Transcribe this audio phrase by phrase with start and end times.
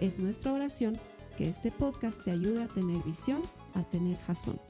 [0.00, 1.00] Es nuestra oración
[1.38, 3.40] que este podcast te ayude a tener visión,
[3.74, 4.60] a tener jazón.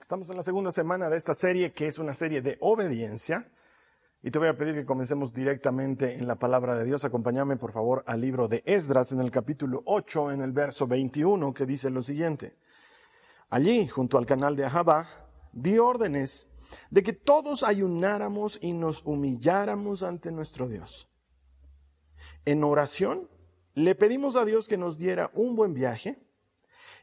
[0.00, 3.48] Estamos en la segunda semana de esta serie que es una serie de obediencia.
[4.20, 7.04] Y te voy a pedir que comencemos directamente en la palabra de Dios.
[7.04, 11.54] Acompáñame por favor al libro de Esdras en el capítulo 8, en el verso 21,
[11.54, 12.56] que dice lo siguiente.
[13.48, 15.06] Allí, junto al canal de Ahabá,
[15.52, 16.49] di órdenes
[16.90, 21.08] de que todos ayunáramos y nos humilláramos ante nuestro Dios.
[22.44, 23.28] En oración,
[23.74, 26.22] le pedimos a Dios que nos diera un buen viaje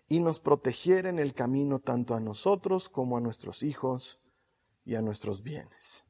[0.07, 4.19] y nos protegiera en el camino tanto a nosotros como a nuestros hijos
[4.85, 6.03] y a nuestros bienes.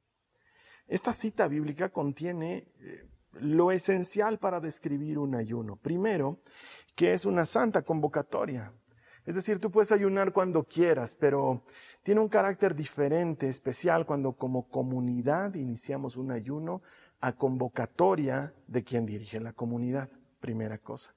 [0.87, 5.75] Esta cita bíblica contiene eh, lo esencial para describir un ayuno.
[5.77, 6.39] Primero,
[6.95, 8.73] que es una santa convocatoria.
[9.25, 11.63] Es decir, tú puedes ayunar cuando quieras, pero
[12.07, 16.81] tiene un carácter diferente, especial, cuando como comunidad iniciamos un ayuno
[17.19, 20.09] a convocatoria de quien dirige la comunidad.
[20.39, 21.13] Primera cosa.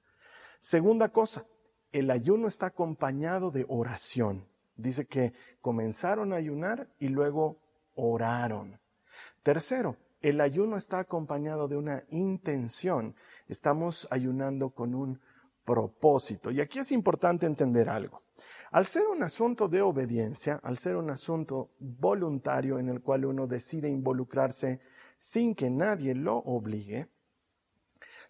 [0.59, 1.45] Segunda cosa,
[1.93, 4.49] el ayuno está acompañado de oración.
[4.75, 5.31] Dice que
[5.61, 7.61] comenzaron a ayunar y luego
[7.95, 8.77] oraron.
[9.43, 13.15] Tercero, el ayuno está acompañado de una intención.
[13.47, 15.21] Estamos ayunando con un
[15.63, 16.51] propósito.
[16.51, 18.23] Y aquí es importante entender algo.
[18.71, 23.45] Al ser un asunto de obediencia, al ser un asunto voluntario en el cual uno
[23.45, 24.79] decide involucrarse
[25.19, 27.09] sin que nadie lo obligue,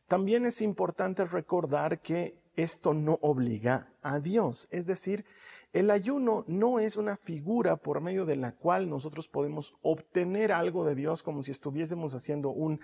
[0.08, 4.68] también es importante recordar que esto no obliga a Dios.
[4.72, 5.26] Es decir,
[5.74, 10.84] el ayuno no es una figura por medio de la cual nosotros podemos obtener algo
[10.86, 12.82] de Dios como si estuviésemos haciendo un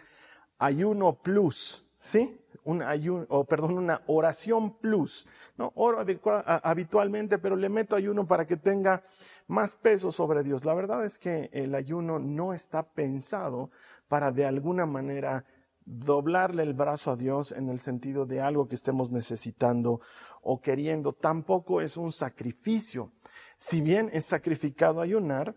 [0.59, 2.39] ayuno plus, ¿sí?
[2.63, 5.27] Un ayuno, o perdón, una oración plus.
[5.57, 5.99] No oro
[6.63, 9.03] habitualmente, pero le meto ayuno para que tenga
[9.47, 10.65] más peso sobre Dios.
[10.65, 13.71] La verdad es que el ayuno no está pensado
[14.07, 15.45] para de alguna manera
[15.85, 20.01] doblarle el brazo a Dios en el sentido de algo que estemos necesitando
[20.41, 21.13] o queriendo.
[21.13, 23.13] Tampoco es un sacrificio.
[23.55, 25.55] Si bien es sacrificado ayunar,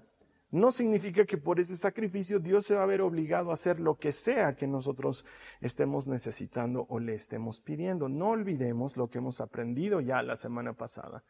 [0.51, 3.99] no significa que por ese sacrificio Dios se va a ver obligado a hacer lo
[3.99, 5.25] que sea que nosotros
[5.61, 8.09] estemos necesitando o le estemos pidiendo.
[8.09, 11.23] No olvidemos lo que hemos aprendido ya la semana pasada,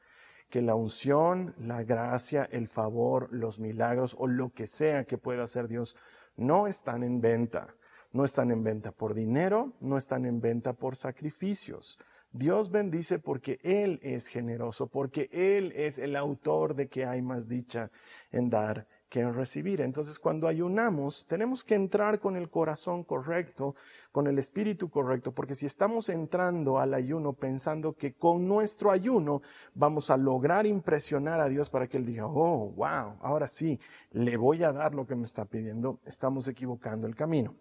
[0.48, 5.44] que la unción, la gracia, el favor, los milagros o lo que sea que pueda
[5.44, 5.96] hacer Dios
[6.36, 7.74] no están en venta
[8.12, 11.98] no están en venta por dinero, no están en venta por sacrificios.
[12.32, 17.48] Dios bendice porque Él es generoso, porque Él es el autor de que hay más
[17.48, 17.90] dicha
[18.30, 19.80] en dar que recibir.
[19.80, 23.74] Entonces, cuando ayunamos, tenemos que entrar con el corazón correcto,
[24.12, 29.42] con el espíritu correcto, porque si estamos entrando al ayuno pensando que con nuestro ayuno
[29.74, 33.78] vamos a lograr impresionar a Dios para que Él diga, oh, wow, ahora sí,
[34.12, 37.56] le voy a dar lo que me está pidiendo, estamos equivocando el camino.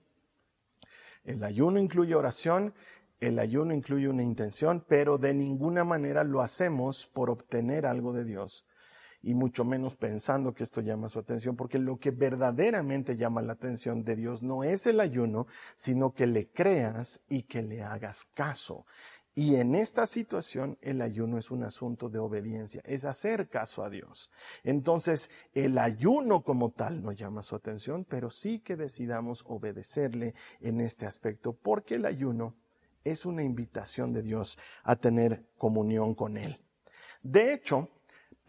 [1.23, 2.73] El ayuno incluye oración,
[3.19, 8.23] el ayuno incluye una intención, pero de ninguna manera lo hacemos por obtener algo de
[8.23, 8.65] Dios
[9.21, 13.53] y mucho menos pensando que esto llama su atención, porque lo que verdaderamente llama la
[13.53, 18.25] atención de Dios no es el ayuno, sino que le creas y que le hagas
[18.33, 18.85] caso.
[19.35, 23.89] Y en esta situación el ayuno es un asunto de obediencia, es hacer caso a
[23.89, 24.29] Dios.
[24.63, 30.81] Entonces el ayuno como tal no llama su atención, pero sí que decidamos obedecerle en
[30.81, 32.55] este aspecto, porque el ayuno
[33.05, 36.59] es una invitación de Dios a tener comunión con Él.
[37.21, 37.89] De hecho,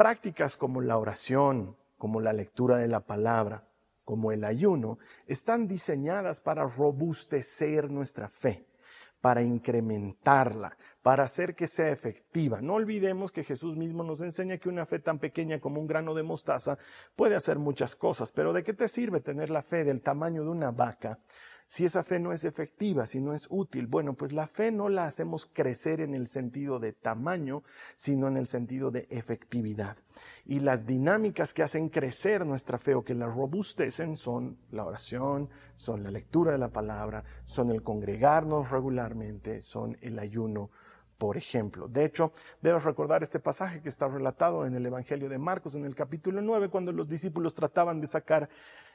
[0.01, 3.69] prácticas como la oración, como la lectura de la palabra,
[4.03, 8.67] como el ayuno, están diseñadas para robustecer nuestra fe
[9.21, 12.63] para incrementarla, para hacer que sea efectiva.
[12.63, 16.15] No olvidemos que Jesús mismo nos enseña que una fe tan pequeña como un grano
[16.15, 16.79] de mostaza
[17.15, 20.49] puede hacer muchas cosas, pero ¿de qué te sirve tener la fe del tamaño de
[20.49, 21.19] una vaca
[21.71, 24.89] si esa fe no es efectiva, si no es útil, bueno, pues la fe no
[24.89, 27.63] la hacemos crecer en el sentido de tamaño,
[27.95, 29.97] sino en el sentido de efectividad.
[30.45, 35.49] Y las dinámicas que hacen crecer nuestra fe o que la robustecen son la oración,
[35.77, 40.71] son la lectura de la palabra, son el congregarnos regularmente, son el ayuno,
[41.19, 41.87] por ejemplo.
[41.87, 45.85] De hecho, debes recordar este pasaje que está relatado en el Evangelio de Marcos, en
[45.85, 48.49] el capítulo 9, cuando los discípulos trataban de sacar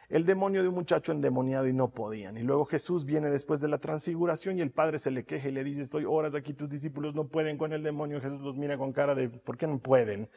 [0.10, 2.38] el demonio de un muchacho endemoniado y no podían.
[2.38, 5.52] Y luego Jesús viene después de la transfiguración y el padre se le queja y
[5.52, 8.22] le dice, estoy horas aquí, tus discípulos no pueden con el demonio.
[8.22, 10.30] Jesús los mira con cara de, ¿por qué no pueden?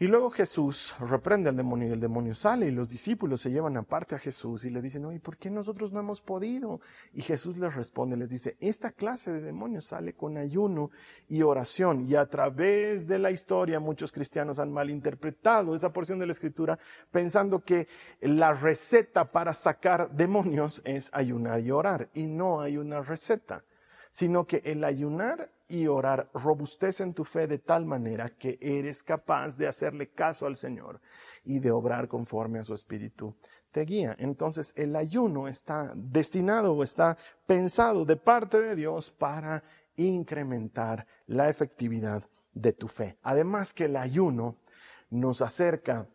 [0.00, 3.76] Y luego Jesús reprende al demonio y el demonio sale y los discípulos se llevan
[3.76, 6.80] aparte a Jesús y le dicen, ¿y ¿por qué nosotros no hemos podido?
[7.12, 10.92] Y Jesús les responde, les dice, esta clase de demonios sale con ayuno
[11.26, 12.06] y oración.
[12.08, 16.78] Y a través de la historia muchos cristianos han malinterpretado esa porción de la escritura
[17.10, 17.88] pensando que
[18.20, 22.08] la receta para sacar demonios es ayunar y orar.
[22.14, 23.64] Y no hay una receta,
[24.12, 29.56] sino que el ayunar y orar robustecen tu fe de tal manera que eres capaz
[29.56, 31.00] de hacerle caso al Señor
[31.44, 33.34] y de obrar conforme a su espíritu
[33.70, 34.16] te guía.
[34.18, 39.62] Entonces el ayuno está destinado o está pensado de parte de Dios para
[39.96, 42.24] incrementar la efectividad
[42.54, 43.18] de tu fe.
[43.22, 44.56] Además que el ayuno
[45.10, 46.08] nos acerca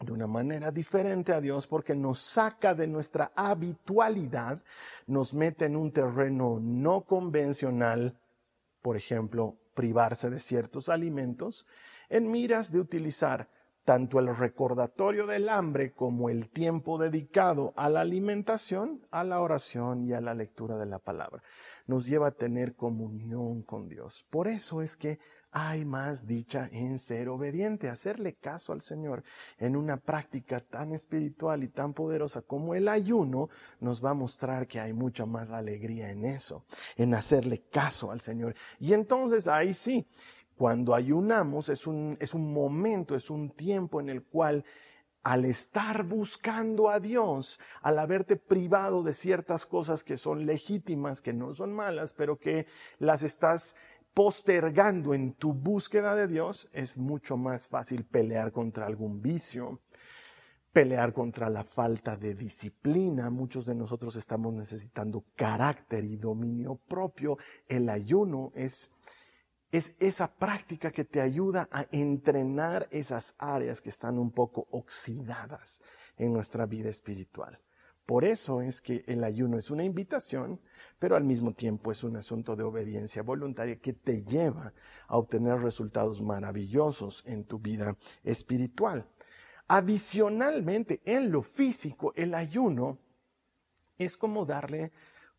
[0.00, 4.62] de una manera diferente a Dios porque nos saca de nuestra habitualidad,
[5.06, 8.18] nos mete en un terreno no convencional
[8.84, 11.66] por ejemplo, privarse de ciertos alimentos,
[12.10, 13.48] en miras de utilizar
[13.82, 20.04] tanto el recordatorio del hambre como el tiempo dedicado a la alimentación, a la oración
[20.04, 21.42] y a la lectura de la palabra.
[21.86, 24.26] Nos lleva a tener comunión con Dios.
[24.28, 25.18] Por eso es que
[25.56, 29.22] hay más dicha en ser obediente, hacerle caso al Señor
[29.56, 33.48] en una práctica tan espiritual y tan poderosa como el ayuno,
[33.78, 36.64] nos va a mostrar que hay mucha más alegría en eso,
[36.96, 38.56] en hacerle caso al Señor.
[38.80, 40.04] Y entonces ahí sí,
[40.56, 44.64] cuando ayunamos es un, es un momento, es un tiempo en el cual
[45.24, 51.32] al estar buscando a Dios, al haberte privado de ciertas cosas que son legítimas, que
[51.32, 52.66] no son malas, pero que
[52.98, 53.74] las estás
[54.14, 59.80] postergando en tu búsqueda de Dios, es mucho más fácil pelear contra algún vicio,
[60.72, 63.28] pelear contra la falta de disciplina.
[63.28, 67.38] Muchos de nosotros estamos necesitando carácter y dominio propio.
[67.68, 68.92] El ayuno es,
[69.72, 75.82] es esa práctica que te ayuda a entrenar esas áreas que están un poco oxidadas
[76.16, 77.58] en nuestra vida espiritual.
[78.06, 80.60] Por eso es que el ayuno es una invitación,
[80.98, 84.74] pero al mismo tiempo es un asunto de obediencia voluntaria que te lleva
[85.08, 89.08] a obtener resultados maravillosos en tu vida espiritual.
[89.68, 92.98] Adicionalmente, en lo físico, el ayuno
[93.96, 94.92] es como darle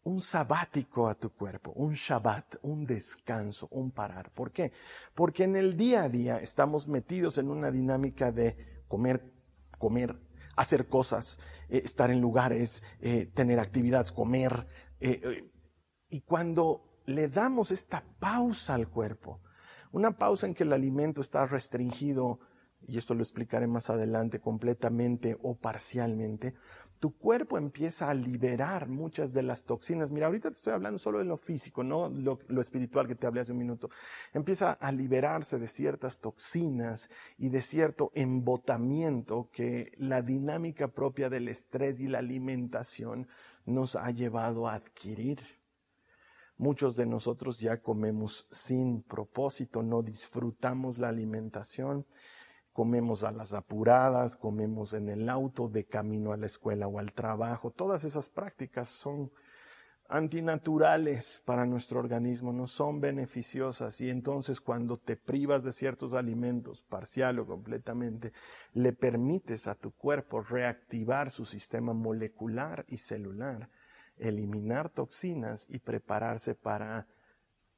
[0.03, 4.31] un sabático a tu cuerpo, un Shabbat, un descanso, un parar.
[4.31, 4.71] ¿Por qué?
[5.13, 9.31] Porque en el día a día estamos metidos en una dinámica de comer,
[9.79, 10.15] comer,
[10.55, 14.67] hacer cosas, eh, estar en lugares, eh, tener actividades, comer.
[14.99, 15.51] Eh,
[16.09, 19.41] y cuando le damos esta pausa al cuerpo,
[19.91, 22.39] una pausa en que el alimento está restringido,
[22.87, 26.53] y esto lo explicaré más adelante, completamente o parcialmente,
[26.99, 30.11] tu cuerpo empieza a liberar muchas de las toxinas.
[30.11, 33.41] Mira, ahorita te estoy hablando solo de lo físico, no lo, espiritual que te hablé
[33.41, 33.89] hace un minuto.
[34.33, 41.49] Empieza a liberarse de ciertas toxinas y de cierto embotamiento que la dinámica propia del
[41.49, 43.27] estrés y la alimentación
[43.65, 45.39] nos ha llevado a adquirir.
[46.57, 52.05] Muchos de nosotros ya comemos sin propósito, no disfrutamos la alimentación
[52.75, 57.13] comemos a las apuradas, comemos en el auto de camino a la escuela o al
[57.13, 57.71] trabajo.
[57.71, 59.31] Todas esas prácticas son
[60.09, 66.81] antinaturales para nuestro organismo, no son beneficiosas y entonces cuando te privas de ciertos alimentos,
[66.81, 68.33] parcial o completamente,
[68.73, 73.69] le permites a tu cuerpo reactivar su sistema molecular y celular,
[74.17, 77.07] eliminar toxinas y prepararse para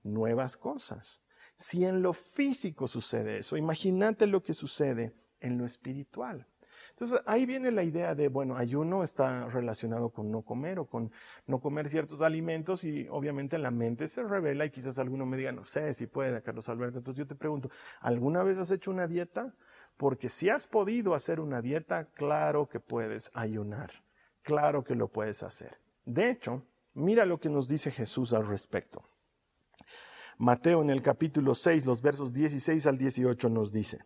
[0.01, 1.21] nuevas cosas.
[1.57, 6.45] Si en lo físico sucede eso, imagínate lo que sucede en lo espiritual.
[6.91, 11.11] Entonces ahí viene la idea de, bueno, ayuno está relacionado con no comer o con
[11.45, 15.51] no comer ciertos alimentos y obviamente la mente se revela y quizás alguno me diga,
[15.51, 16.99] no sé si puede, Carlos Alberto.
[16.99, 17.69] Entonces yo te pregunto,
[18.01, 19.53] ¿alguna vez has hecho una dieta?
[19.95, 23.91] Porque si has podido hacer una dieta, claro que puedes ayunar,
[24.41, 25.79] claro que lo puedes hacer.
[26.05, 29.03] De hecho, mira lo que nos dice Jesús al respecto.
[30.37, 34.05] Mateo en el capítulo 6, los versos 16 al 18 nos dice,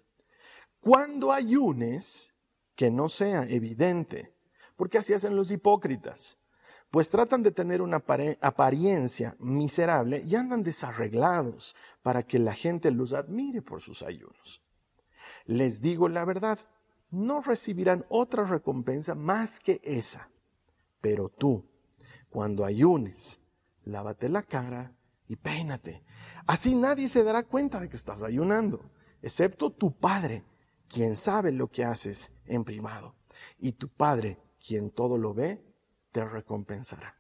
[0.80, 2.34] cuando ayunes,
[2.76, 4.34] que no sea evidente,
[4.78, 6.40] porque así hacen los hipócritas,
[6.90, 8.04] pues tratan de tener una
[8.42, 14.62] apariencia miserable y andan desarreglados para que la gente los admire por sus ayunos.
[15.46, 16.60] Les digo la verdad,
[17.10, 20.30] no recibirán otra recompensa más que esa.
[21.02, 21.66] Pero tú,
[22.30, 23.40] cuando ayunes,
[23.84, 24.96] lávate la cara
[25.32, 26.04] y peínate.
[26.46, 28.82] Así nadie se dará cuenta de que estás ayunando,
[29.22, 30.44] excepto tu Padre,
[30.90, 33.16] quien sabe lo que haces en privado.
[33.58, 35.64] Y tu Padre, quien todo lo ve,
[36.12, 37.16] te recompensará.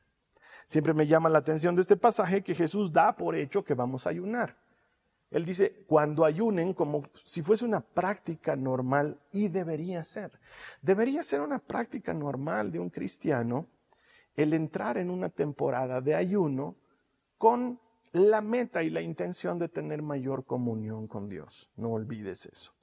[0.67, 4.05] Siempre me llama la atención de este pasaje que Jesús da por hecho que vamos
[4.05, 4.57] a ayunar.
[5.29, 10.37] Él dice, cuando ayunen, como si fuese una práctica normal, y debería ser.
[10.81, 13.67] Debería ser una práctica normal de un cristiano
[14.35, 16.75] el entrar en una temporada de ayuno
[17.37, 17.79] con
[18.11, 21.69] la meta y la intención de tener mayor comunión con Dios.
[21.75, 22.73] No olvides eso.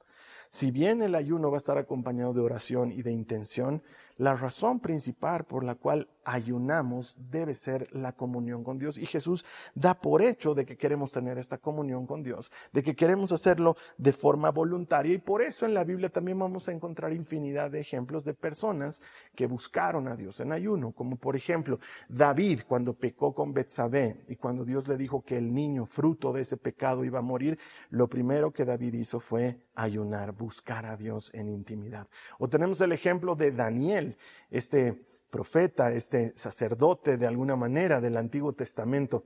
[0.50, 3.82] Si bien el ayuno va a estar acompañado de oración y de intención,
[4.16, 8.98] la razón principal por la cual ayunamos debe ser la comunión con Dios.
[8.98, 9.44] Y Jesús
[9.74, 13.76] da por hecho de que queremos tener esta comunión con Dios, de que queremos hacerlo
[13.96, 15.14] de forma voluntaria.
[15.14, 19.00] Y por eso en la Biblia también vamos a encontrar infinidad de ejemplos de personas
[19.34, 24.36] que buscaron a Dios en ayuno, como por ejemplo David cuando pecó con Betsabé y
[24.36, 27.58] cuando Dios le dijo que el niño fruto de ese pecado iba a morir,
[27.88, 32.06] lo primero que David hizo fue ayunar, buscar a Dios en intimidad.
[32.38, 34.16] O tenemos el ejemplo de Daniel
[34.50, 39.24] este profeta, este sacerdote de alguna manera del Antiguo Testamento,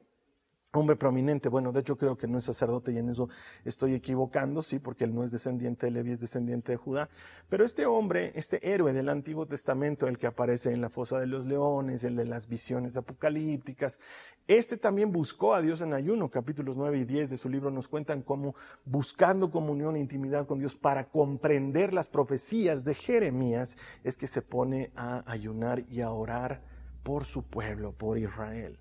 [0.74, 3.28] hombre prominente, bueno, de hecho creo que no es sacerdote y en eso
[3.64, 7.10] estoy equivocando, sí, porque él no es descendiente de Levi, es descendiente de Judá,
[7.50, 11.26] pero este hombre, este héroe del Antiguo Testamento, el que aparece en la fosa de
[11.26, 14.00] los leones, el de las visiones apocalípticas,
[14.48, 17.88] este también buscó a Dios en ayuno, capítulos 9 y 10 de su libro nos
[17.88, 18.54] cuentan cómo
[18.86, 24.40] buscando comunión e intimidad con Dios para comprender las profecías de Jeremías, es que se
[24.40, 26.62] pone a ayunar y a orar
[27.02, 28.78] por su pueblo, por Israel.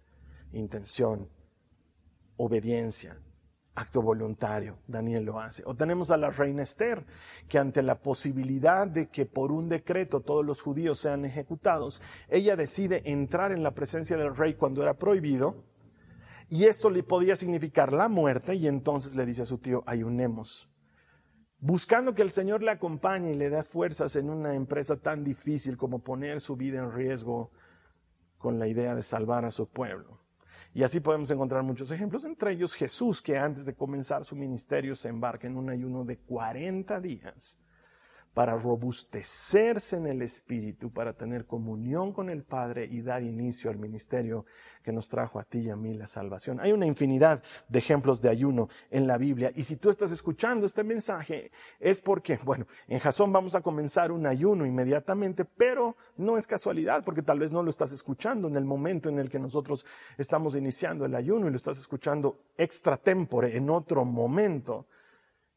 [0.53, 1.27] Intención,
[2.43, 3.17] obediencia,
[3.75, 4.79] acto voluntario.
[4.87, 5.63] Daniel lo hace.
[5.65, 7.05] O tenemos a la reina Esther,
[7.47, 12.55] que ante la posibilidad de que por un decreto todos los judíos sean ejecutados, ella
[12.55, 15.63] decide entrar en la presencia del rey cuando era prohibido.
[16.49, 20.67] Y esto le podía significar la muerte y entonces le dice a su tío, ayunemos.
[21.59, 25.77] Buscando que el Señor le acompañe y le dé fuerzas en una empresa tan difícil
[25.77, 27.51] como poner su vida en riesgo
[28.39, 30.20] con la idea de salvar a su pueblo.
[30.73, 34.95] Y así podemos encontrar muchos ejemplos, entre ellos Jesús, que antes de comenzar su ministerio
[34.95, 37.59] se embarca en un ayuno de 40 días
[38.33, 43.77] para robustecerse en el Espíritu, para tener comunión con el Padre y dar inicio al
[43.77, 44.45] ministerio
[44.83, 46.59] que nos trajo a ti y a mí la salvación.
[46.59, 50.65] Hay una infinidad de ejemplos de ayuno en la Biblia y si tú estás escuchando
[50.65, 56.37] este mensaje es porque, bueno, en Jasón vamos a comenzar un ayuno inmediatamente, pero no
[56.37, 59.39] es casualidad porque tal vez no lo estás escuchando en el momento en el que
[59.39, 59.85] nosotros
[60.17, 64.87] estamos iniciando el ayuno y lo estás escuchando extratempore en otro momento.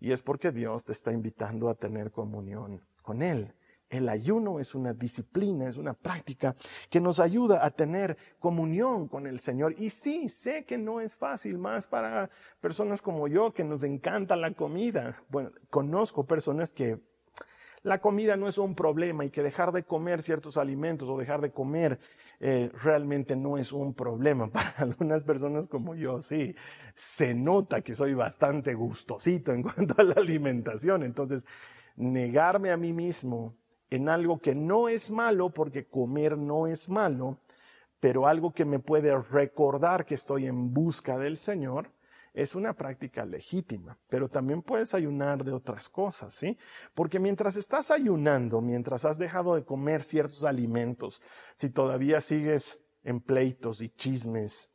[0.04, 3.54] Y es porque Dios te está invitando a tener comunión con Él.
[3.88, 6.54] El ayuno es una disciplina, es una práctica
[6.90, 9.75] que nos ayuda a tener comunión con el Señor.
[9.78, 12.28] Y sí, sé que no es fácil, más para
[12.61, 15.16] personas como yo que nos encanta la comida.
[15.30, 17.00] Bueno, conozco personas que
[17.85, 21.43] la comida no es un problema y que dejar de comer ciertos alimentos o dejar
[21.43, 22.00] de comer
[22.41, 24.49] eh, realmente no es un problema.
[24.53, 26.57] Para algunas personas como yo, sí,
[26.95, 31.05] se nota que soy bastante gustosito en cuanto a la alimentación.
[31.05, 31.47] Entonces,
[31.95, 33.55] negarme a mí mismo
[33.91, 37.38] en algo que no es malo, porque comer no es malo,
[38.00, 41.91] pero algo que me puede recordar que estoy en busca del Señor,
[42.35, 46.59] es una práctica legítima, pero también puedes ayunar de otras cosas, ¿sí?
[46.93, 51.23] Porque mientras estás ayunando, mientras has dejado de comer ciertos alimentos,
[51.55, 54.69] si todavía sigues en pleitos y chismes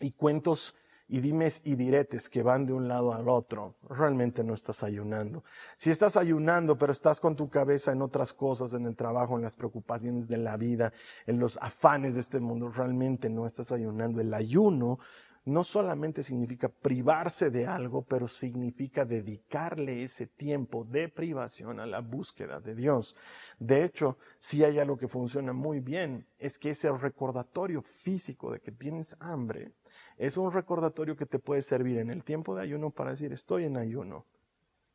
[0.00, 0.74] y cuentos
[1.06, 5.44] y dimes y diretes que van de un lado al otro, realmente no estás ayunando.
[5.76, 9.42] Si estás ayunando, pero estás con tu cabeza en otras cosas, en el trabajo, en
[9.42, 10.92] las preocupaciones de la vida,
[11.26, 14.20] en los afanes de este mundo, realmente no estás ayunando.
[14.20, 14.98] El ayuno
[15.44, 22.00] no solamente significa privarse de algo, pero significa dedicarle ese tiempo de privación a la
[22.00, 23.16] búsqueda de Dios.
[23.58, 28.60] De hecho, si hay algo que funciona muy bien, es que ese recordatorio físico de
[28.60, 29.72] que tienes hambre
[30.18, 33.64] es un recordatorio que te puede servir en el tiempo de ayuno para decir, estoy
[33.64, 34.26] en ayuno,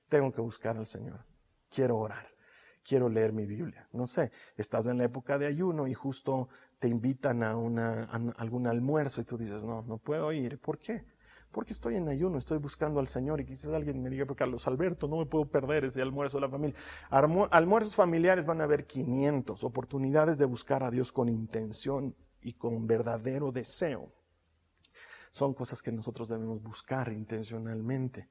[0.10, 1.26] tengo que buscar al Señor,
[1.70, 2.36] quiero orar
[2.86, 3.88] quiero leer mi Biblia.
[3.92, 6.48] No sé, estás en la época de ayuno y justo
[6.80, 8.04] te invitan a, una,
[8.38, 10.60] algún almuerzo y tú dices, no, no puedo ir.
[10.60, 11.06] ¿Por qué?
[11.52, 15.08] Porque estoy en ayuno, estoy buscando al Señor y quizás alguien me diga, Carlos Alberto,
[15.08, 16.78] no me puedo perder ese almuerzo de la familia.
[17.10, 22.88] almuerzos familiares van a haber 500 oportunidades de buscar a Dios con intención y con
[22.88, 24.12] verdadero deseo.
[25.32, 28.30] Son cosas que nosotros debemos buscar intencionalmente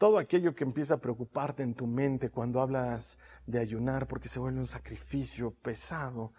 [0.00, 4.38] todo aquello que empieza a preocuparte en tu mente cuando hablas de ayunar porque se
[4.38, 6.32] vuelve un sacrificio pesado,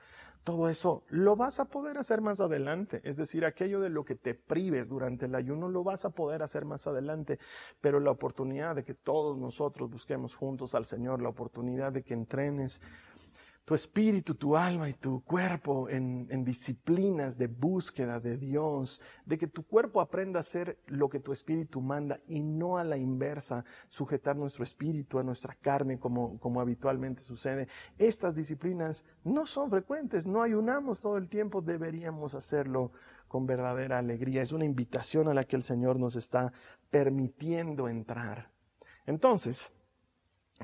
[0.43, 3.01] todo eso lo vas a poder hacer más adelante.
[3.03, 6.41] Es decir, aquello de lo que te prives durante el ayuno lo vas a poder
[6.41, 7.39] hacer más adelante.
[7.79, 12.13] Pero la oportunidad de que todos nosotros busquemos juntos al Señor, la oportunidad de que
[12.13, 12.81] entrenes
[13.72, 19.48] tu espíritu, tu alma y tu cuerpo en, disciplinas de búsqueda de Dios, de que
[19.48, 23.63] tu cuerpo aprenda a hacer lo que tu espíritu manda y no a la inversa,
[23.88, 27.70] sujetar nuestro espíritu a nuestra carne como, como habitualmente sucede.
[27.98, 32.92] Estas disciplinas no son frecuentes, no ayunamos todo el tiempo, deberíamos hacerlo
[33.30, 34.42] con verdadera alegría.
[34.42, 36.51] Es una invitación a la que el Señor nos está
[36.90, 38.51] permitiendo entrar.
[39.06, 39.72] Entonces,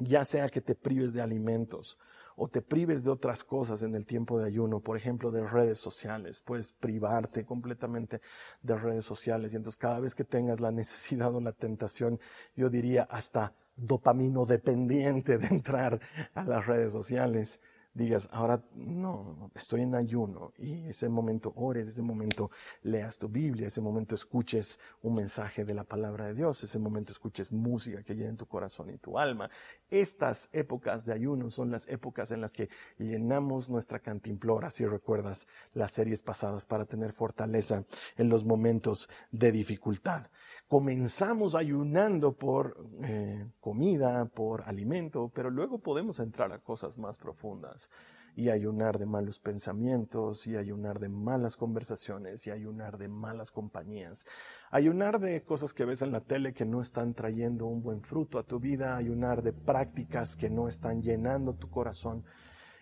[0.01, 1.97] ya sea que te prives de alimentos,
[2.39, 5.79] o te prives de otras cosas en el tiempo de ayuno, por ejemplo, de redes
[5.79, 8.21] sociales, puedes privarte completamente
[8.61, 12.19] de redes sociales y entonces cada vez que tengas la necesidad o la tentación,
[12.55, 15.99] yo diría hasta dopamino dependiente de entrar
[16.35, 17.59] a las redes sociales,
[17.97, 22.51] digas, ahora no, estoy en ayuno y ese momento ores, ese momento
[22.83, 27.11] leas tu Biblia, ese momento escuches un mensaje de la palabra de Dios, ese momento
[27.11, 29.49] escuches música que llene tu corazón y tu alma.
[29.89, 35.47] Estas épocas de ayuno son las épocas en las que llenamos nuestra cantimplora, si recuerdas
[35.73, 37.83] las series pasadas, para tener fortaleza
[38.15, 40.27] en los momentos de dificultad.
[40.67, 47.89] Comenzamos ayunando por eh, comida, por alimento, pero luego podemos entrar a cosas más profundas
[48.35, 54.25] y ayunar de malos pensamientos y ayunar de malas conversaciones y ayunar de malas compañías.
[54.69, 58.37] Ayunar de cosas que ves en la tele que no están trayendo un buen fruto
[58.37, 62.25] a tu vida, ayunar de prácticas que no están llenando tu corazón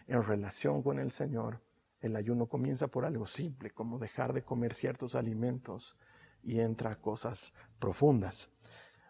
[0.07, 1.61] en relación con el Señor.
[1.99, 5.95] El ayuno comienza por algo simple, como dejar de comer ciertos alimentos
[6.45, 8.49] y entra a cosas profundas.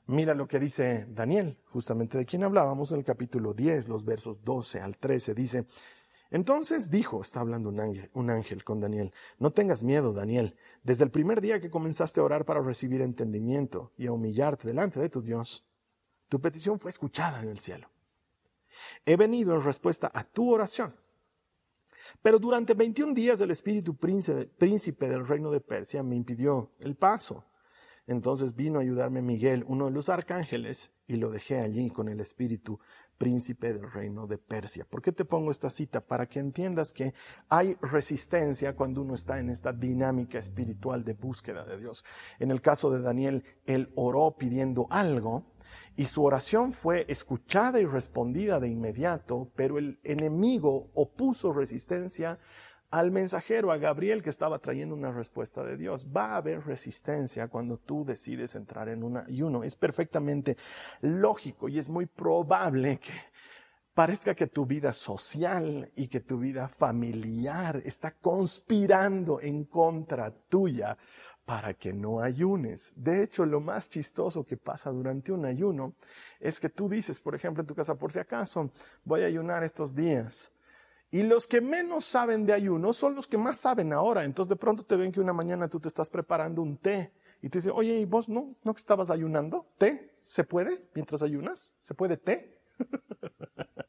[0.08, 4.44] Mira lo que dice Daniel, justamente de quien hablábamos en el capítulo 10, los versos
[4.44, 5.34] 12 al 13.
[5.34, 5.66] Dice,
[6.30, 10.56] entonces dijo, está hablando un ángel, un ángel con Daniel, no tengas miedo, Daniel.
[10.84, 15.00] Desde el primer día que comenzaste a orar para recibir entendimiento y a humillarte delante
[15.00, 15.66] de tu Dios,
[16.30, 17.90] tu petición fue escuchada en el cielo.
[19.06, 20.96] He venido en respuesta a tu oración
[22.22, 27.46] pero durante 21 días el espíritu príncipe del reino de Persia me impidió el paso.
[28.08, 32.20] Entonces vino a ayudarme Miguel, uno de los arcángeles, y lo dejé allí con el
[32.20, 32.80] espíritu
[33.18, 34.86] príncipe del reino de Persia.
[34.88, 36.02] ¿Por qué te pongo esta cita?
[36.02, 37.16] Para que entiendas que
[37.50, 42.06] hay resistencia cuando uno está en esta dinámica espiritual de búsqueda de Dios.
[42.38, 45.55] En el caso de Daniel, él oró pidiendo algo,
[45.96, 52.40] y su oración fue escuchada y respondida de inmediato, pero el enemigo opuso resistencia
[52.92, 56.08] al mensajero, a Gabriel, que estaba trayendo una respuesta de Dios.
[56.16, 59.64] Va a haber resistencia cuando tú decides entrar en un ayuno.
[59.64, 60.56] Es perfectamente
[61.02, 63.14] lógico y es muy probable que
[63.94, 70.98] parezca que tu vida social y que tu vida familiar está conspirando en contra tuya
[71.46, 72.94] para que no ayunes.
[72.96, 75.94] De hecho, lo más chistoso que pasa durante un ayuno
[76.40, 78.72] es que tú dices, por ejemplo, en tu casa, por si acaso,
[79.04, 80.52] voy a ayunar estos días.
[81.12, 84.24] Y los que menos saben de ayuno son los que más saben ahora.
[84.24, 87.50] Entonces de pronto te ven que una mañana tú te estás preparando un té y
[87.50, 89.68] te dicen, oye, ¿y vos no, no que estabas ayunando?
[89.78, 90.16] ¿Té?
[90.20, 91.76] ¿Se puede mientras ayunas?
[91.80, 92.60] ¿Se puede té?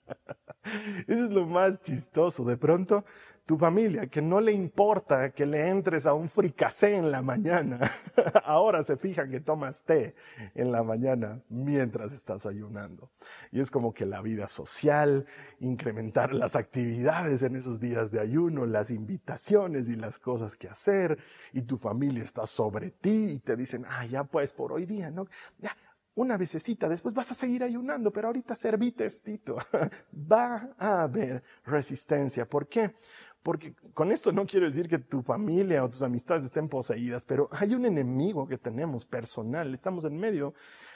[1.07, 2.45] Eso es lo más chistoso.
[2.45, 3.05] De pronto
[3.47, 7.79] tu familia, que no le importa que le entres a un fricasé en la mañana,
[8.45, 10.17] ahora se fija que tomas té
[10.57, 13.09] en la mañana mientras estás ayunando.
[13.53, 15.27] Y es como que la vida social,
[15.61, 21.17] incrementar las actividades en esos días de ayuno, las invitaciones y las cosas que hacer,
[21.53, 25.13] y tu familia está sobre ti y te dicen, ah, ya pues por hoy día,
[25.13, 25.29] ¿no?
[25.59, 25.77] Ya,
[26.17, 29.57] una vecesita, después vas a seguir ayunando, pero ahorita servite Tito.
[30.33, 32.49] Va a haber resistencia.
[32.49, 32.97] ¿Por qué?
[33.43, 37.49] Porque con esto no quiero decir que tu familia o tus amistades estén poseídas, pero
[37.53, 39.73] hay un enemigo que tenemos personal.
[39.75, 40.55] Estamos en medio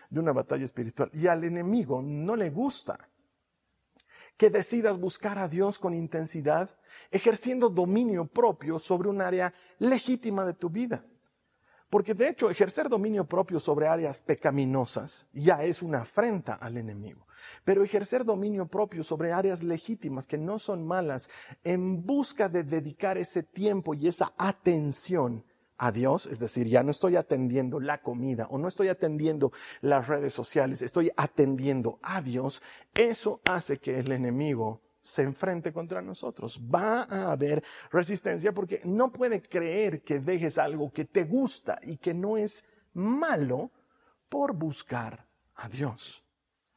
[0.08, 2.98] de una batalla espiritual y al enemigo no le gusta
[4.38, 6.70] que decidas buscar a Dios con intensidad,
[7.10, 11.04] ejerciendo dominio propio sobre un área legítima de tu vida.
[11.90, 17.26] Porque de hecho ejercer dominio propio sobre áreas pecaminosas ya es una afrenta al enemigo.
[17.64, 21.28] Pero ejercer dominio propio sobre áreas legítimas que no son malas
[21.64, 25.44] en busca de dedicar ese tiempo y esa atención
[25.78, 29.50] a Dios, es decir, ya no estoy atendiendo la comida o no estoy atendiendo
[29.80, 32.62] las redes sociales, estoy atendiendo a Dios,
[32.94, 36.60] eso hace que el enemigo se enfrente contra nosotros.
[36.62, 41.96] Va a haber resistencia porque no puede creer que dejes algo que te gusta y
[41.96, 43.70] que no es malo
[44.28, 46.24] por buscar a Dios.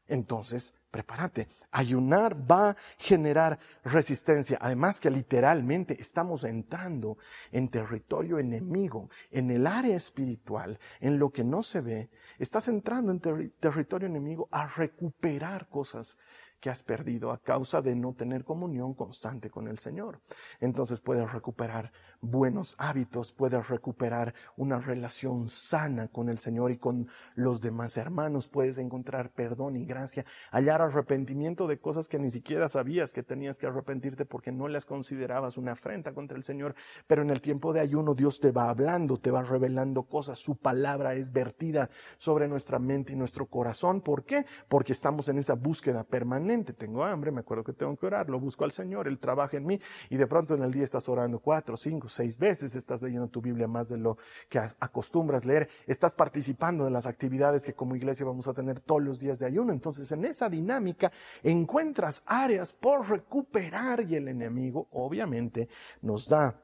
[0.05, 1.47] Entonces, prepárate.
[1.71, 4.57] Ayunar va a generar resistencia.
[4.61, 7.17] Además que literalmente estamos entrando
[7.51, 12.09] en territorio enemigo, en el área espiritual, en lo que no se ve.
[12.37, 13.19] Estás entrando en
[13.59, 16.17] territorio enemigo a recuperar cosas
[16.63, 20.21] que has perdido a causa de no tener comunión constante con el Señor.
[20.61, 27.09] Entonces puedes recuperar buenos hábitos, puedes recuperar una relación sana con el Señor y con
[27.35, 32.69] los demás hermanos, puedes encontrar perdón y gracia, hallar arrepentimiento de cosas que ni siquiera
[32.69, 36.75] sabías que tenías que arrepentirte porque no las considerabas una afrenta contra el Señor,
[37.07, 40.55] pero en el tiempo de ayuno Dios te va hablando, te va revelando cosas, su
[40.55, 43.99] palabra es vertida sobre nuestra mente y nuestro corazón.
[43.99, 44.45] ¿Por qué?
[44.69, 46.52] Porque estamos en esa búsqueda permanente.
[46.61, 49.65] Tengo hambre, me acuerdo que tengo que orar, lo busco al Señor, Él trabaja en
[49.65, 53.27] mí y de pronto en el día estás orando cuatro, cinco, seis veces, estás leyendo
[53.27, 54.17] tu Biblia más de lo
[54.49, 59.01] que acostumbras leer, estás participando de las actividades que como iglesia vamos a tener todos
[59.01, 59.73] los días de ayuno.
[59.73, 61.11] Entonces en esa dinámica
[61.41, 65.69] encuentras áreas por recuperar y el enemigo obviamente
[66.01, 66.61] nos da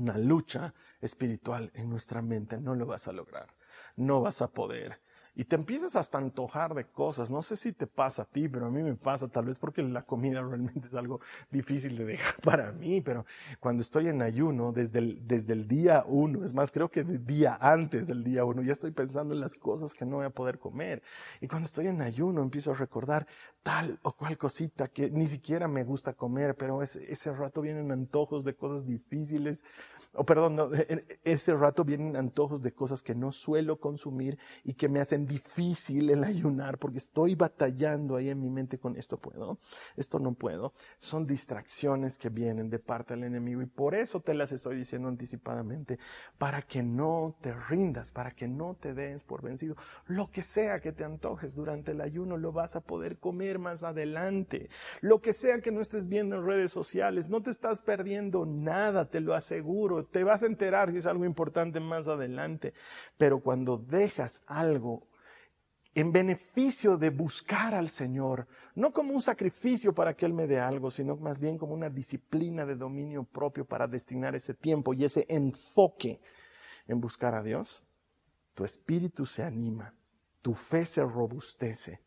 [0.00, 2.58] una lucha espiritual en nuestra mente.
[2.58, 3.54] No lo vas a lograr,
[3.94, 5.00] no vas a poder
[5.34, 7.30] y te empiezas hasta antojar de cosas.
[7.30, 9.82] No sé si te pasa a ti, pero a mí me pasa, tal vez porque
[9.82, 13.24] la comida realmente es algo difícil de dejar para mí, pero
[13.60, 17.24] cuando estoy en ayuno, desde el, desde el día uno, es más, creo que el
[17.24, 20.30] día antes del día uno, ya estoy pensando en las cosas que no voy a
[20.30, 21.02] poder comer.
[21.40, 23.26] Y cuando estoy en ayuno, empiezo a recordar
[23.62, 27.92] tal o cual cosita que ni siquiera me gusta comer, pero ese, ese rato vienen
[27.92, 29.64] antojos de cosas difíciles,
[30.14, 34.38] o perdón, no, e, e, ese rato vienen antojos de cosas que no suelo consumir
[34.64, 38.96] y que me hacen difícil el ayunar porque estoy batallando ahí en mi mente con
[38.96, 39.58] esto puedo,
[39.96, 40.72] esto no puedo.
[40.98, 45.08] Son distracciones que vienen de parte del enemigo y por eso te las estoy diciendo
[45.08, 45.98] anticipadamente,
[46.38, 49.76] para que no te rindas, para que no te des por vencido.
[50.06, 53.82] Lo que sea que te antojes durante el ayuno lo vas a poder comer más
[53.82, 54.68] adelante.
[55.00, 59.08] Lo que sea que no estés viendo en redes sociales, no te estás perdiendo nada,
[59.08, 60.04] te lo aseguro.
[60.04, 62.74] Te vas a enterar si es algo importante más adelante.
[63.16, 65.06] Pero cuando dejas algo
[65.94, 70.58] en beneficio de buscar al Señor, no como un sacrificio para que Él me dé
[70.58, 75.04] algo, sino más bien como una disciplina de dominio propio para destinar ese tiempo y
[75.04, 76.20] ese enfoque
[76.86, 77.82] en buscar a Dios,
[78.54, 79.94] tu espíritu se anima,
[80.40, 82.00] tu fe se robustece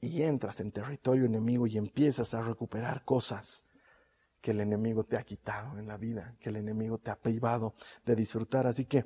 [0.00, 3.64] y entras en territorio enemigo y empiezas a recuperar cosas
[4.40, 7.74] que el enemigo te ha quitado en la vida, que el enemigo te ha privado
[8.04, 8.66] de disfrutar.
[8.66, 9.04] Así que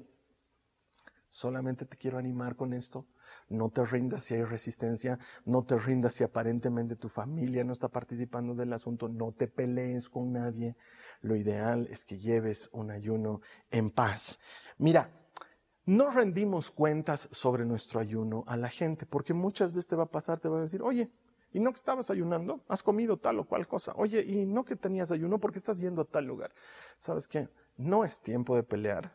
[1.29, 3.07] solamente te quiero animar con esto
[3.49, 7.89] no te rindas si hay resistencia, no te rindas si aparentemente tu familia no está
[7.89, 10.77] participando del asunto, no te pelees con nadie.
[11.21, 14.41] Lo ideal es que lleves un ayuno en paz.
[14.79, 15.11] Mira,
[15.87, 20.11] no rendimos cuentas sobre nuestro ayuno a la gente, porque muchas veces te va a
[20.11, 21.11] pasar, te van a decir, oye,
[21.53, 22.65] ¿y no que estabas ayunando?
[22.69, 23.93] ¿Has comido tal o cual cosa?
[23.97, 26.55] Oye, ¿y no que tenías ayuno porque estás yendo a tal lugar?
[26.99, 27.49] ¿Sabes qué?
[27.77, 29.15] No es tiempo de pelear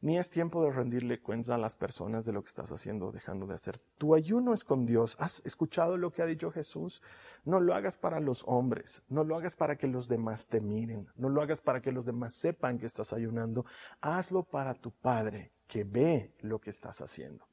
[0.00, 3.12] ni es tiempo de rendirle cuenta a las personas de lo que estás haciendo o
[3.12, 3.78] dejando de hacer.
[3.98, 5.16] Tu ayuno es con Dios.
[5.18, 7.02] ¿Has escuchado lo que ha dicho Jesús?
[7.44, 11.08] No lo hagas para los hombres, no lo hagas para que los demás te miren,
[11.16, 13.64] no lo hagas para que los demás sepan que estás ayunando.
[14.00, 17.49] Hazlo para tu Padre que ve lo que estás haciendo.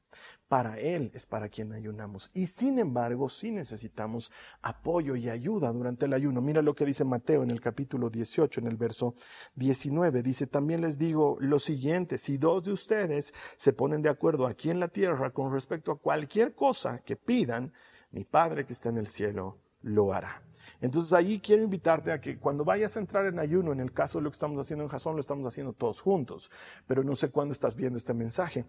[0.48, 2.30] Para Él es para quien ayunamos.
[2.32, 6.40] Y sin embargo, sí necesitamos apoyo y ayuda durante el ayuno.
[6.40, 9.14] Mira lo que dice Mateo en el capítulo 18, en el verso
[9.56, 10.22] 19.
[10.22, 14.70] Dice, también les digo lo siguiente, si dos de ustedes se ponen de acuerdo aquí
[14.70, 17.72] en la tierra con respecto a cualquier cosa que pidan,
[18.10, 20.42] mi Padre que está en el cielo lo hará.
[20.80, 24.18] Entonces allí quiero invitarte a que cuando vayas a entrar en ayuno, en el caso
[24.18, 26.50] de lo que estamos haciendo en Jasón, lo estamos haciendo todos juntos,
[26.86, 28.64] pero no sé cuándo estás viendo este mensaje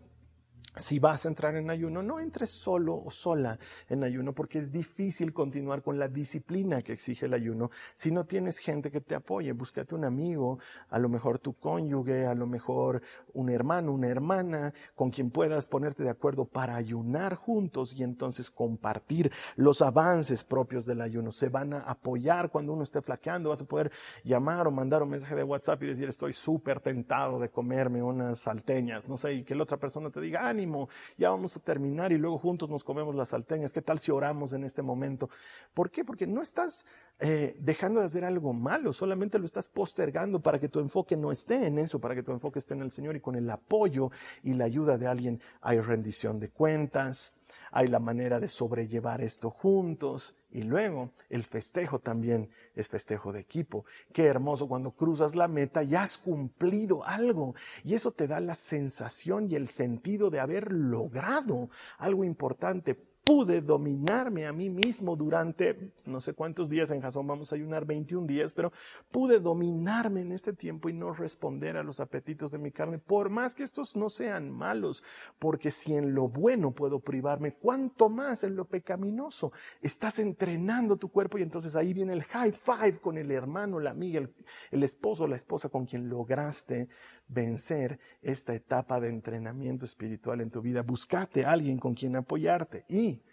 [0.75, 4.71] si vas a entrar en ayuno, no entres solo o sola en ayuno porque es
[4.71, 9.15] difícil continuar con la disciplina que exige el ayuno si no tienes gente que te
[9.15, 9.51] apoye.
[9.51, 13.01] Búscate un amigo, a lo mejor tu cónyuge, a lo mejor
[13.33, 18.51] un hermano, una hermana, con quien puedas ponerte de acuerdo para ayunar juntos y entonces
[18.51, 21.31] compartir los avances propios del ayuno.
[21.31, 23.49] Se van a apoyar cuando uno esté flaqueando.
[23.49, 23.91] Vas a poder
[24.23, 28.39] llamar o mandar un mensaje de WhatsApp y decir estoy súper tentado de comerme unas
[28.39, 32.11] salteñas, no sé, y que la otra persona te diga, ánimo ya vamos a terminar
[32.11, 33.73] y luego juntos nos comemos las salteñas.
[33.73, 35.29] ¿Qué tal si oramos en este momento?
[35.73, 36.03] ¿Por qué?
[36.03, 36.85] Porque no estás
[37.21, 41.33] eh, dejando de hacer algo malo, solamente lo estás postergando para que tu enfoque no
[41.33, 44.09] esté en eso, para que tu enfoque esté en el Señor y con el apoyo
[44.41, 47.33] y la ayuda de alguien hay rendición de cuentas,
[47.71, 53.41] hay la manera de sobrellevar esto juntos y luego el festejo también es festejo de
[53.41, 53.83] equipo.
[54.13, 57.53] Qué hermoso cuando cruzas la meta y has cumplido algo
[57.83, 63.61] y eso te da la sensación y el sentido de haber logrado algo importante pude
[63.61, 68.25] dominarme a mí mismo durante no sé cuántos días en Jasón vamos a ayunar 21
[68.25, 68.71] días, pero
[69.11, 73.29] pude dominarme en este tiempo y no responder a los apetitos de mi carne, por
[73.29, 75.03] más que estos no sean malos,
[75.37, 79.51] porque si en lo bueno puedo privarme, cuánto más en lo pecaminoso.
[79.81, 83.91] Estás entrenando tu cuerpo y entonces ahí viene el high five con el hermano, la
[83.91, 84.33] amiga, el,
[84.71, 86.87] el esposo, la esposa con quien lograste
[87.29, 90.81] vencer esta etapa de entrenamiento espiritual en tu vida.
[90.81, 93.23] Buscate a alguien con quien apoyarte y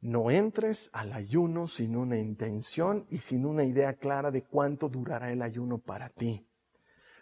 [0.00, 5.32] no entres al ayuno sin una intención y sin una idea clara de cuánto durará
[5.32, 6.46] el ayuno para ti.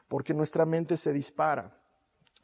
[0.09, 1.81] Porque nuestra mente se dispara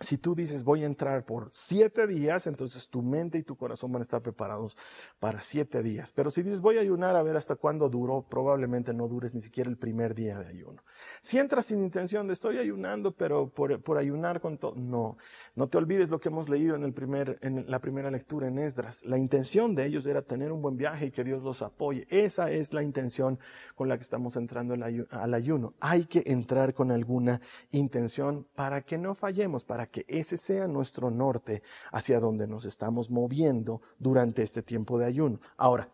[0.00, 3.92] si tú dices voy a entrar por siete días, entonces tu mente y tu corazón
[3.92, 4.76] van a estar preparados
[5.18, 6.12] para siete días.
[6.12, 9.42] Pero si dices voy a ayunar a ver hasta cuándo duró, probablemente no dures ni
[9.42, 10.82] siquiera el primer día de ayuno.
[11.20, 15.18] Si entras sin intención de estoy ayunando, pero por, ayunar con todo, no.
[15.54, 18.58] No te olvides lo que hemos leído en, el primer, en la primera lectura en
[18.58, 19.04] Esdras.
[19.04, 22.06] La intención de ellos era tener un buen viaje y que Dios los apoye.
[22.08, 23.38] Esa es la intención
[23.74, 25.74] con la que estamos entrando al ayuno.
[25.80, 31.10] Hay que entrar con alguna intención para que no fallemos, para que ese sea nuestro
[31.10, 35.40] norte hacia donde nos estamos moviendo durante este tiempo de ayuno.
[35.56, 35.92] Ahora,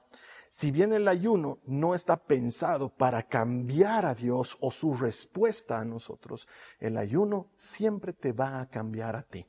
[0.48, 5.84] si bien el ayuno no está pensado para cambiar a Dios o su respuesta a
[5.84, 6.46] nosotros,
[6.78, 9.46] el ayuno siempre te va a cambiar a ti.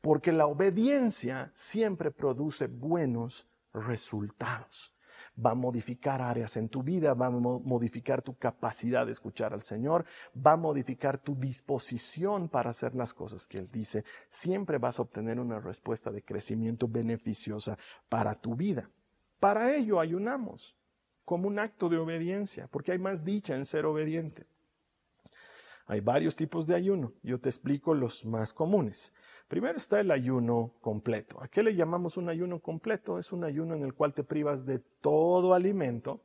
[0.00, 4.93] Porque la obediencia siempre produce buenos resultados
[5.36, 9.62] va a modificar áreas en tu vida, va a modificar tu capacidad de escuchar al
[9.62, 14.04] Señor, va a modificar tu disposición para hacer las cosas que Él dice.
[14.28, 18.90] Siempre vas a obtener una respuesta de crecimiento beneficiosa para tu vida.
[19.40, 20.76] Para ello ayunamos
[21.24, 24.46] como un acto de obediencia, porque hay más dicha en ser obediente.
[25.86, 27.12] Hay varios tipos de ayuno.
[27.22, 29.12] Yo te explico los más comunes.
[29.48, 31.42] Primero está el ayuno completo.
[31.42, 33.18] ¿A qué le llamamos un ayuno completo?
[33.18, 36.22] Es un ayuno en el cual te privas de todo alimento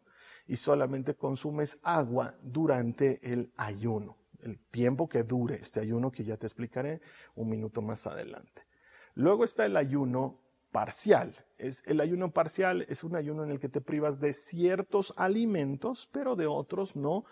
[0.47, 6.37] y solamente consumes agua durante el ayuno, el tiempo que dure este ayuno que ya
[6.37, 7.01] te explicaré
[7.35, 8.63] un minuto más adelante.
[9.13, 10.39] Luego está el ayuno
[10.71, 11.35] parcial.
[11.57, 16.09] Es, el ayuno parcial es un ayuno en el que te privas de ciertos alimentos,
[16.11, 17.25] pero de otros no,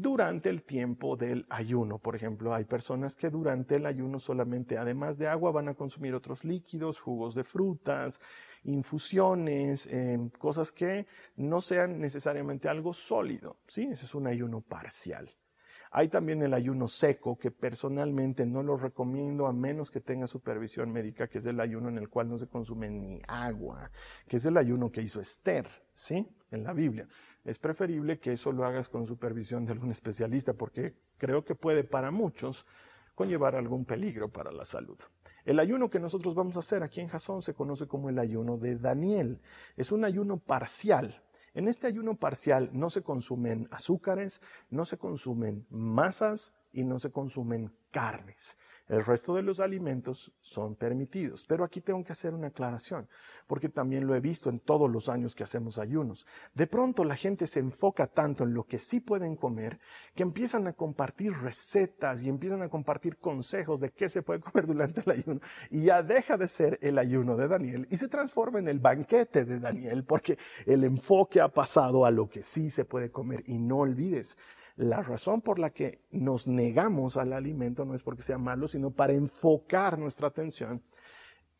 [0.00, 1.98] durante el tiempo del ayuno.
[1.98, 6.14] Por ejemplo, hay personas que durante el ayuno solamente, además de agua, van a consumir
[6.14, 8.20] otros líquidos, jugos de frutas,
[8.64, 11.06] infusiones, em, cosas que
[11.36, 13.58] no sean necesariamente algo sólido.
[13.66, 13.88] ¿sí?
[13.90, 15.30] Ese es un ayuno parcial.
[15.90, 20.92] Hay también el ayuno seco, que personalmente no lo recomiendo a menos que tenga supervisión
[20.92, 23.90] médica, que es el ayuno en el cual no se consume ni agua,
[24.26, 26.28] que es el ayuno que hizo Esther, ¿sí?
[26.50, 27.08] En la Biblia
[27.48, 31.82] es preferible que eso lo hagas con supervisión de algún especialista, porque creo que puede
[31.82, 32.66] para muchos
[33.14, 34.98] conllevar algún peligro para la salud.
[35.46, 38.58] El ayuno que nosotros vamos a hacer aquí en Jasón se conoce como el ayuno
[38.58, 39.40] de Daniel.
[39.78, 41.22] Es un ayuno parcial.
[41.54, 47.10] En este ayuno parcial no se consumen azúcares, no se consumen masas y no se
[47.10, 48.56] consumen carnes.
[48.88, 51.44] El resto de los alimentos son permitidos.
[51.46, 53.06] Pero aquí tengo que hacer una aclaración,
[53.46, 56.26] porque también lo he visto en todos los años que hacemos ayunos.
[56.54, 59.78] De pronto la gente se enfoca tanto en lo que sí pueden comer,
[60.14, 64.66] que empiezan a compartir recetas y empiezan a compartir consejos de qué se puede comer
[64.66, 65.40] durante el ayuno.
[65.70, 69.44] Y ya deja de ser el ayuno de Daniel y se transforma en el banquete
[69.44, 73.42] de Daniel, porque el enfoque ha pasado a lo que sí se puede comer.
[73.46, 74.38] Y no olvides,
[74.78, 78.92] la razón por la que nos negamos al alimento no es porque sea malo, sino
[78.92, 80.84] para enfocar nuestra atención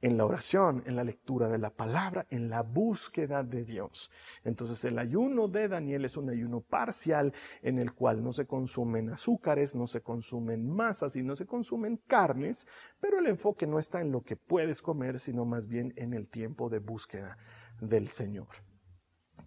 [0.01, 4.13] en la oración, en la lectura de la palabra, en la búsqueda de Dios.
[4.45, 9.11] Entonces el ayuno de Daniel es un ayuno parcial en el cual no se consumen
[9.11, 12.69] azúcares, no se consumen masas y no se consumen carnes,
[13.01, 16.29] pero el enfoque no está en lo que puedes comer, sino más bien en el
[16.29, 17.37] tiempo de búsqueda
[17.81, 18.68] del Señor.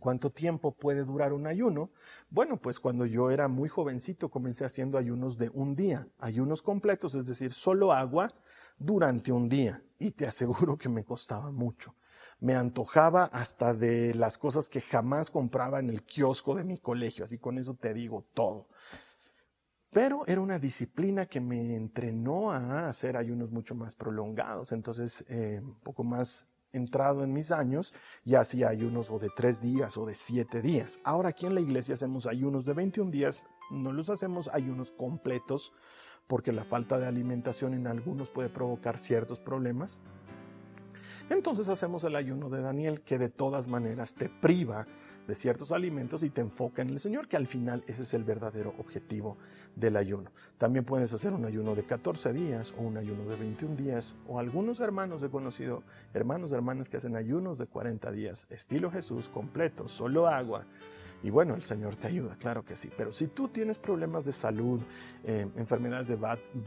[0.02, 1.92] ¿Cuánto tiempo puede durar un ayuno?
[2.32, 7.14] Bueno, pues cuando yo era muy jovencito comencé haciendo ayunos de un día, ayunos completos,
[7.14, 8.34] es decir, solo agua
[8.80, 9.84] durante un día.
[10.00, 11.94] Y te aseguro que me costaba mucho.
[12.40, 17.24] Me antojaba hasta de las cosas que jamás compraba en el kiosco de mi colegio,
[17.24, 18.70] así con eso te digo todo.
[19.92, 25.62] Pero era una disciplina que me entrenó a hacer ayunos mucho más prolongados, entonces eh,
[25.62, 30.06] un poco más entrado en mis años, ya hacía ayunos o de tres días o
[30.06, 31.00] de siete días.
[31.04, 35.74] Ahora aquí en la iglesia hacemos ayunos de 21 días, no los hacemos ayunos completos
[36.28, 40.02] porque la falta de alimentación en algunos puede provocar ciertos problemas.
[41.30, 44.86] Entonces hacemos el ayuno de Daniel que de todas maneras te priva
[45.32, 48.26] de ciertos alimentos y te enfoca en el Señor, que al final ese es el
[48.26, 49.38] verdadero objetivo
[49.78, 50.30] del ayuno.
[50.58, 54.40] También puedes hacer un ayuno de 14 días o un ayuno de 21 días o
[54.40, 59.88] algunos hermanos he conocido, hermanos, hermanas que hacen ayunos de 40 días, estilo Jesús, completo,
[59.88, 60.66] solo agua.
[61.24, 62.90] Y bueno, el Señor te ayuda, claro que sí.
[62.98, 64.82] Pero si tú tienes problemas de salud,
[65.24, 66.18] eh, enfermedades de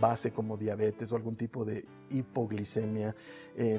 [0.00, 3.14] base como diabetes o algún tipo de hipoglicemia,
[3.56, 3.78] eh,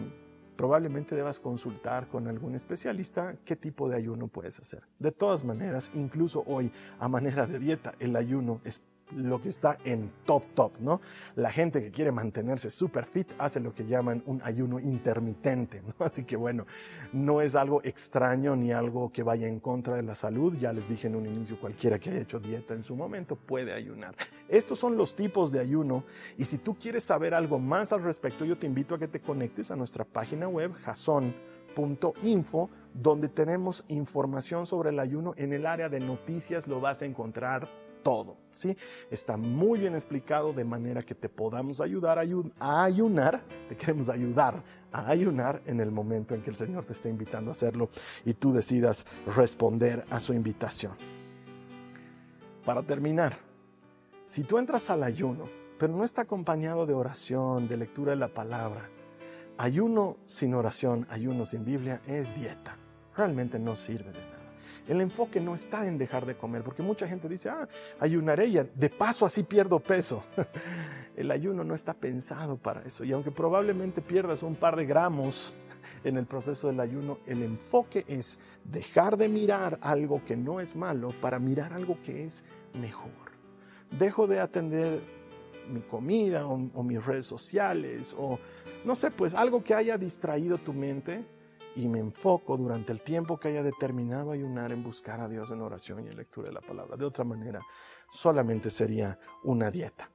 [0.55, 4.83] probablemente debas consultar con algún especialista qué tipo de ayuno puedes hacer.
[4.99, 9.77] De todas maneras, incluso hoy, a manera de dieta, el ayuno es lo que está
[9.83, 11.01] en top top, ¿no?
[11.35, 15.93] La gente que quiere mantenerse super fit hace lo que llaman un ayuno intermitente, ¿no?
[16.05, 16.65] Así que bueno,
[17.13, 20.57] no es algo extraño ni algo que vaya en contra de la salud.
[20.57, 23.73] Ya les dije en un inicio, cualquiera que haya hecho dieta en su momento puede
[23.73, 24.15] ayunar.
[24.49, 26.03] Estos son los tipos de ayuno
[26.37, 29.21] y si tú quieres saber algo más al respecto, yo te invito a que te
[29.21, 35.89] conectes a nuestra página web jason.info donde tenemos información sobre el ayuno en el área
[35.89, 37.69] de noticias lo vas a encontrar
[38.05, 38.77] todo, ¿sí?
[39.09, 44.61] Está muy bien explicado de manera que te podamos ayudar a ayunar, te queremos ayudar
[44.91, 47.89] a ayunar en el momento en que el Señor te esté invitando a hacerlo
[48.23, 50.93] y tú decidas responder a su invitación.
[52.63, 53.39] Para terminar,
[54.27, 55.45] si tú entras al ayuno,
[55.79, 58.87] pero no está acompañado de oración, de lectura de la palabra,
[59.57, 62.77] ayuno sin oración, ayuno sin Biblia es dieta.
[63.17, 64.44] Realmente no sirve de nada.
[64.87, 67.67] El enfoque no está en dejar de comer, porque mucha gente dice, ah,
[67.99, 70.21] ayunaré y de paso así pierdo peso.
[71.15, 73.03] el ayuno no está pensado para eso.
[73.03, 75.53] Y aunque probablemente pierdas un par de gramos
[76.03, 80.75] en el proceso del ayuno, el enfoque es dejar de mirar algo que no es
[80.75, 83.11] malo para mirar algo que es mejor.
[83.91, 85.01] Dejo de atender
[85.69, 88.39] mi comida o, o mis redes sociales o
[88.83, 91.25] no sé, pues algo que haya distraído tu mente
[91.75, 95.61] y me enfoco durante el tiempo que haya determinado ayunar en buscar a Dios en
[95.61, 96.95] oración y en lectura de la palabra.
[96.97, 97.59] De otra manera,
[98.11, 100.09] solamente sería una dieta.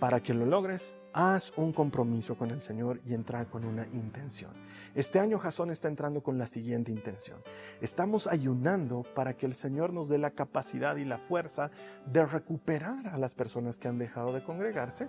[0.00, 4.50] Para que lo logres, haz un compromiso con el Señor y entra con una intención.
[4.94, 7.40] Este año Jasón está entrando con la siguiente intención.
[7.80, 11.70] Estamos ayunando para que el Señor nos dé la capacidad y la fuerza
[12.06, 15.08] de recuperar a las personas que han dejado de congregarse,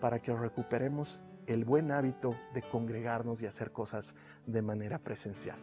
[0.00, 4.14] para que recuperemos el buen hábito de congregarnos y hacer cosas
[4.46, 5.58] de manera presencial.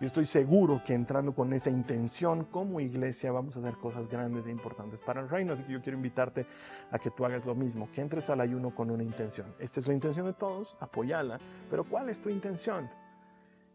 [0.00, 4.46] Yo estoy seguro que entrando con esa intención como iglesia vamos a hacer cosas grandes
[4.46, 5.52] e importantes para el reino.
[5.52, 6.46] Así que yo quiero invitarte
[6.90, 9.54] a que tú hagas lo mismo, que entres al ayuno con una intención.
[9.58, 11.38] Esta es la intención de todos, apoyala,
[11.70, 12.90] pero ¿cuál es tu intención?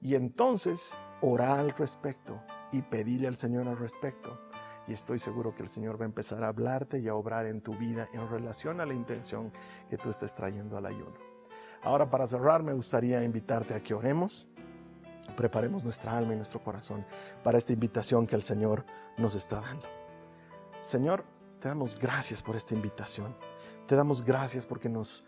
[0.01, 4.41] Y entonces ora al respecto y pedirle al Señor al respecto.
[4.87, 7.61] Y estoy seguro que el Señor va a empezar a hablarte y a obrar en
[7.61, 9.51] tu vida en relación a la intención
[9.89, 11.28] que tú estés trayendo al ayuno.
[11.83, 14.47] Ahora para cerrar me gustaría invitarte a que oremos,
[15.37, 17.05] preparemos nuestra alma y nuestro corazón
[17.43, 18.85] para esta invitación que el Señor
[19.17, 19.87] nos está dando.
[20.81, 21.23] Señor,
[21.59, 23.35] te damos gracias por esta invitación.
[23.87, 25.23] Te damos gracias porque nos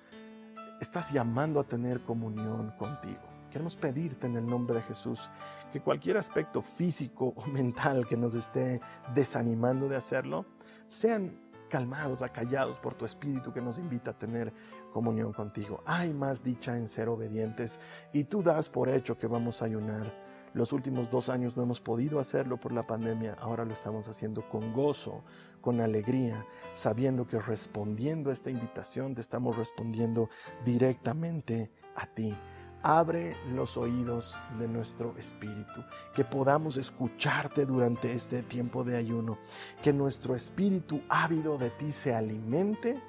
[0.79, 3.19] estás llamando a tener comunión contigo.
[3.49, 5.29] Queremos pedirte en el nombre de Jesús
[5.73, 8.79] que cualquier aspecto físico o mental que nos esté
[9.13, 10.45] desanimando de hacerlo,
[10.87, 11.37] sean
[11.69, 14.53] calmados, acallados por tu espíritu que nos invita a tener
[14.91, 15.81] comunión contigo.
[15.85, 17.79] Hay más dicha en ser obedientes
[18.13, 20.13] y tú das por hecho que vamos a ayunar.
[20.53, 24.47] Los últimos dos años no hemos podido hacerlo por la pandemia, ahora lo estamos haciendo
[24.49, 25.23] con gozo,
[25.61, 30.29] con alegría, sabiendo que respondiendo a esta invitación te estamos respondiendo
[30.65, 32.37] directamente a ti
[32.83, 35.83] abre los oídos de nuestro espíritu,
[36.15, 39.37] que podamos escucharte durante este tiempo de ayuno,
[39.83, 43.01] que nuestro espíritu ávido de ti se alimente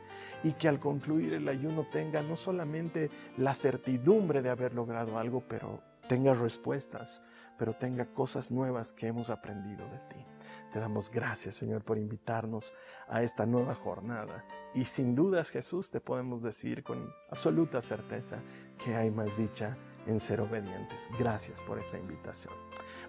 [0.42, 5.42] y que al concluir el ayuno tenga no solamente la certidumbre de haber logrado algo,
[5.48, 7.22] pero tenga respuestas,
[7.59, 10.27] pero tenga cosas nuevas que hemos aprendido de ti.
[10.72, 12.72] Te damos gracias, Señor, por invitarnos
[13.07, 14.44] a esta nueva jornada.
[14.75, 18.42] Y sin dudas, Jesús, te podemos decir con absoluta certeza
[18.83, 21.08] que hay más dicha en ser obedientes.
[21.18, 22.54] Gracias por esta invitación.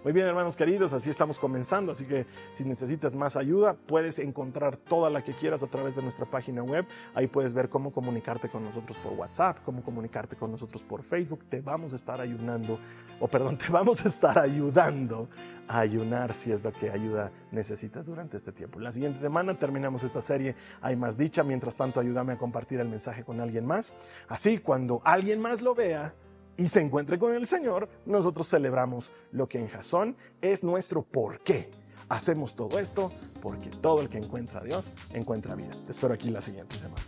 [0.04, 4.76] Muy bien, hermanos queridos, así estamos comenzando, así que si necesitas más ayuda, puedes encontrar
[4.76, 6.86] toda la que quieras a través de nuestra página web.
[7.14, 11.46] Ahí puedes ver cómo comunicarte con nosotros por WhatsApp, cómo comunicarte con nosotros por Facebook.
[11.48, 12.80] Te vamos a estar ayudando,
[13.22, 15.30] o perdón, te vamos a estar ayudando
[15.70, 18.82] a ayunar si es lo que ayuda necesitas durante este tiempo.
[18.82, 21.44] La siguiente semana terminamos esta serie Hay más dicha.
[21.44, 23.96] Mientras tanto, ayúdame a compartir el mensaje con alguien más.
[24.28, 26.14] Así, cuando alguien más lo vea,
[26.58, 31.40] y se encuentre con el Señor, nosotros celebramos lo que en Jasón es nuestro por
[31.40, 31.70] qué.
[32.10, 35.72] Hacemos todo esto porque todo el que encuentra a Dios encuentra vida.
[35.86, 37.02] Te espero aquí la siguiente semana.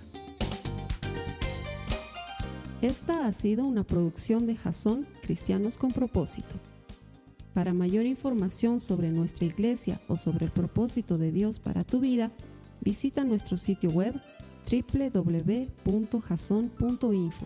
[2.81, 6.55] Esta ha sido una producción de Jasón Cristianos con propósito.
[7.53, 12.31] Para mayor información sobre nuestra iglesia o sobre el propósito de Dios para tu vida,
[12.81, 14.13] visita nuestro sitio web
[14.69, 17.45] www.jason.info.